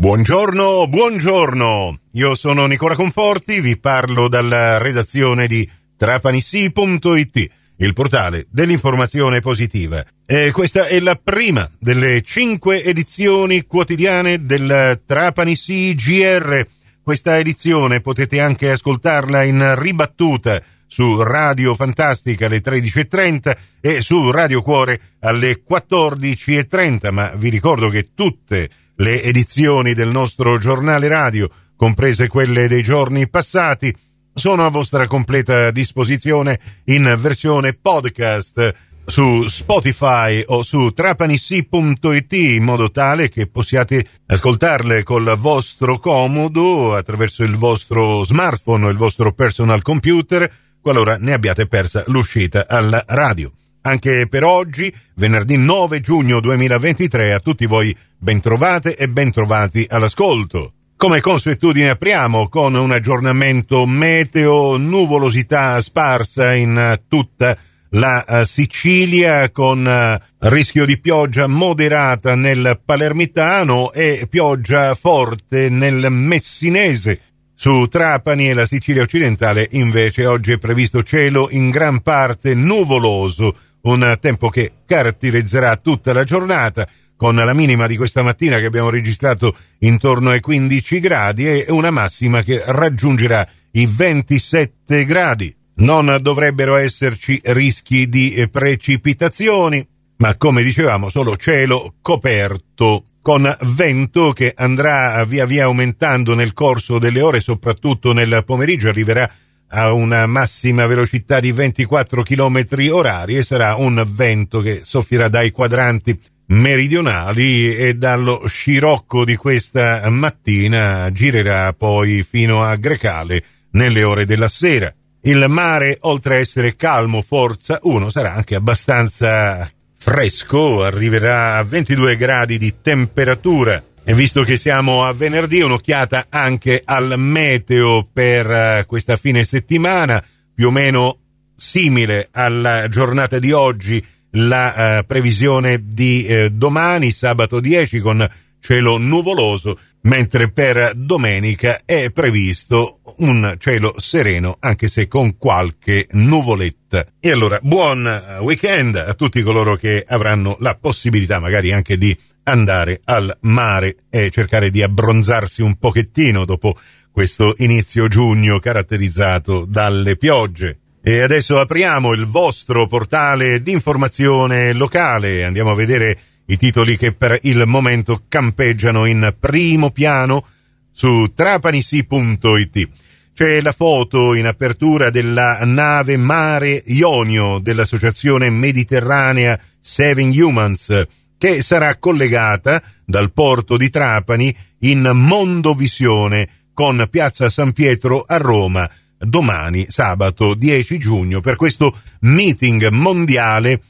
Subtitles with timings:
[0.00, 2.00] Buongiorno, buongiorno.
[2.12, 10.02] Io sono Nicola Conforti, vi parlo dalla redazione di trapanissi.it, il portale dell'informazione positiva.
[10.24, 16.66] E questa è la prima delle cinque edizioni quotidiane del Trapanissi GR.
[17.02, 24.62] Questa edizione potete anche ascoltarla in ribattuta su Radio Fantastica alle 13.30 e su Radio
[24.62, 28.70] Cuore alle 14.30, ma vi ricordo che tutte
[29.00, 33.94] le edizioni del nostro giornale radio, comprese quelle dei giorni passati,
[34.32, 38.74] sono a vostra completa disposizione in versione podcast
[39.06, 47.42] su Spotify o su trapanissi.it in modo tale che possiate ascoltarle col vostro comodo attraverso
[47.42, 53.50] il vostro smartphone o il vostro personal computer qualora ne abbiate persa l'uscita alla radio.
[53.82, 60.72] Anche per oggi, venerdì 9 giugno 2023, a tutti voi bentrovate e bentrovati all'ascolto.
[60.96, 67.56] Come consuetudine apriamo con un aggiornamento meteo, nuvolosità sparsa in tutta
[67.92, 76.10] la uh, Sicilia con uh, rischio di pioggia moderata nel Palermitano e pioggia forte nel
[76.10, 77.20] Messinese.
[77.54, 83.54] Su Trapani e la Sicilia occidentale invece oggi è previsto cielo in gran parte nuvoloso
[83.82, 86.86] un tempo che caratterizzerà tutta la giornata
[87.16, 91.90] con la minima di questa mattina che abbiamo registrato intorno ai 15 gradi e una
[91.90, 95.54] massima che raggiungerà i 27 gradi.
[95.76, 99.86] Non dovrebbero esserci rischi di precipitazioni,
[100.16, 106.98] ma come dicevamo solo cielo coperto con vento che andrà via via aumentando nel corso
[106.98, 109.30] delle ore, soprattutto nel pomeriggio arriverà a
[109.70, 116.18] una massima velocità di 24 km orari e sarà un vento che soffierà dai quadranti
[116.46, 124.48] meridionali e dallo scirocco di questa mattina girerà poi fino a Grecale nelle ore della
[124.48, 124.92] sera.
[125.22, 132.16] Il mare, oltre a essere calmo, forza 1, sarà anche abbastanza fresco, arriverà a 22
[132.16, 138.86] gradi di temperatura e visto che siamo a venerdì, un'occhiata anche al meteo per uh,
[138.86, 140.24] questa fine settimana,
[140.54, 141.18] più o meno
[141.54, 148.26] simile alla giornata di oggi, la uh, previsione di uh, domani, sabato 10, con
[148.58, 157.06] cielo nuvoloso, mentre per domenica è previsto un cielo sereno, anche se con qualche nuvoletta.
[157.20, 162.16] E allora, buon weekend a tutti coloro che avranno la possibilità magari anche di
[162.50, 166.76] andare al mare e cercare di abbronzarsi un pochettino dopo
[167.10, 170.78] questo inizio giugno caratterizzato dalle piogge.
[171.02, 177.12] E adesso apriamo il vostro portale di informazione locale, andiamo a vedere i titoli che
[177.12, 180.44] per il momento campeggiano in primo piano
[180.92, 182.88] su trapanisi.it.
[183.32, 191.06] C'è la foto in apertura della nave Mare Ionio dell'Associazione Mediterranea Saving Humans
[191.40, 198.86] che sarà collegata dal porto di Trapani in Mondovisione con Piazza San Pietro a Roma
[199.16, 203.80] domani sabato 10 giugno per questo meeting mondiale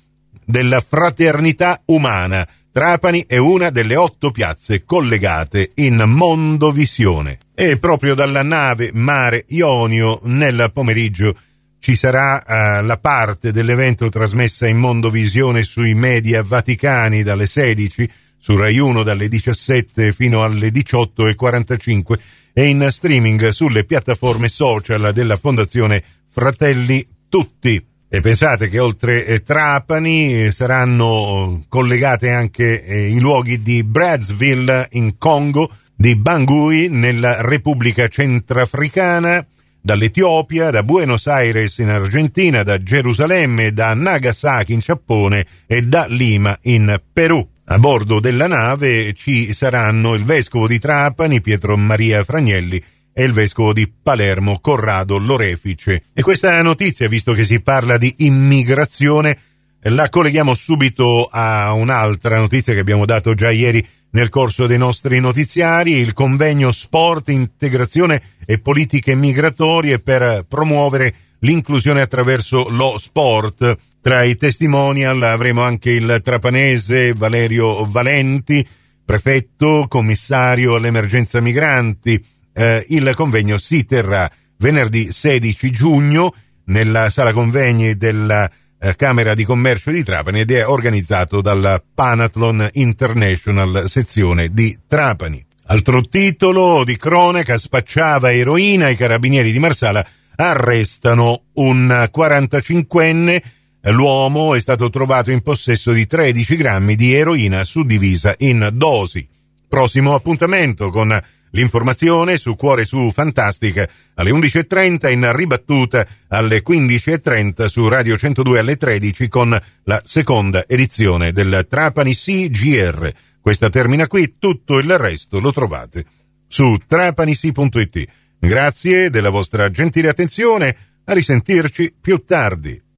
[0.44, 2.46] della fraternità umana.
[2.70, 7.38] Trapani è una delle otto piazze collegate in Mondovisione.
[7.52, 11.34] E proprio dalla nave Mare Ionio nel pomeriggio
[11.80, 18.08] ci sarà uh, la parte dell'evento trasmessa in Mondovisione sui media vaticani dalle 16,
[18.38, 22.18] su Rai 1 dalle 17 fino alle 18.45
[22.52, 27.82] e in streaming sulle piattaforme social della Fondazione Fratelli Tutti.
[28.12, 35.16] E pensate che oltre eh, Trapani eh, saranno collegate anche i luoghi di Brazzville in
[35.16, 39.46] Congo, di Bangui nella Repubblica Centrafricana,
[39.80, 46.58] dall'Etiopia, da Buenos Aires in Argentina, da Gerusalemme, da Nagasaki in Giappone e da Lima
[46.62, 47.46] in Perù.
[47.64, 52.82] A bordo della nave ci saranno il vescovo di Trapani, Pietro Maria Fragnelli,
[53.12, 56.02] e il vescovo di Palermo, Corrado Lorefice.
[56.12, 59.38] E questa notizia, visto che si parla di immigrazione,
[59.82, 65.20] la colleghiamo subito a un'altra notizia che abbiamo dato già ieri nel corso dei nostri
[65.20, 73.76] notiziari, il convegno Sport, Integrazione e Politiche Migratorie per promuovere l'inclusione attraverso lo sport.
[74.00, 78.66] Tra i testimonial avremo anche il trapanese Valerio Valenti,
[79.04, 82.22] prefetto, commissario all'emergenza migranti.
[82.52, 84.28] Eh, il convegno si terrà
[84.60, 86.34] venerdì 16 giugno
[86.66, 92.68] nella sala convegni della eh, Camera di Commercio di Trapani ed è organizzato dalla Panathlon
[92.72, 95.44] International sezione di Trapani.
[95.66, 100.04] Altro titolo di cronaca, spacciava eroina, i carabinieri di Marsala
[100.34, 103.40] arrestano un 45enne,
[103.82, 109.28] l'uomo è stato trovato in possesso di 13 grammi di eroina suddivisa in dosi.
[109.68, 111.16] Prossimo appuntamento con
[111.50, 118.76] l'informazione su Cuore su Fantastica alle 11.30 in ribattuta alle 15.30 su Radio 102 alle
[118.76, 123.12] 13 con la seconda edizione del Trapani CGR.
[123.40, 126.04] Questa termina qui, tutto il resto lo trovate
[126.46, 128.04] su trapanisi.it.
[128.38, 132.89] Grazie della vostra gentile attenzione, a risentirci più tardi.